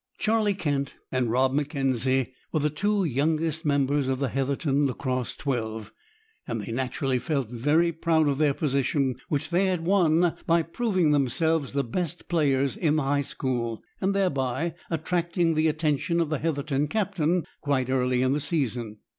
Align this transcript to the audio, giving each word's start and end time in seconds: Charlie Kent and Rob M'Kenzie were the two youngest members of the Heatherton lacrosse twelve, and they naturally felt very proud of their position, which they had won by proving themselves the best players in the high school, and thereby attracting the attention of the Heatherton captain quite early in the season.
Charlie 0.17 0.55
Kent 0.55 0.95
and 1.11 1.29
Rob 1.29 1.53
M'Kenzie 1.53 2.33
were 2.51 2.59
the 2.59 2.71
two 2.71 3.05
youngest 3.05 3.63
members 3.65 4.07
of 4.07 4.17
the 4.17 4.29
Heatherton 4.29 4.87
lacrosse 4.87 5.35
twelve, 5.35 5.93
and 6.47 6.59
they 6.61 6.71
naturally 6.71 7.19
felt 7.19 7.49
very 7.49 7.91
proud 7.91 8.27
of 8.27 8.39
their 8.39 8.55
position, 8.55 9.17
which 9.29 9.51
they 9.51 9.67
had 9.67 9.81
won 9.85 10.35
by 10.47 10.63
proving 10.63 11.11
themselves 11.11 11.73
the 11.73 11.83
best 11.83 12.27
players 12.29 12.75
in 12.75 12.95
the 12.95 13.03
high 13.03 13.21
school, 13.21 13.83
and 13.99 14.15
thereby 14.15 14.73
attracting 14.89 15.53
the 15.53 15.67
attention 15.67 16.19
of 16.19 16.29
the 16.31 16.39
Heatherton 16.39 16.87
captain 16.87 17.43
quite 17.61 17.91
early 17.91 18.23
in 18.23 18.33
the 18.33 18.39
season. 18.41 18.97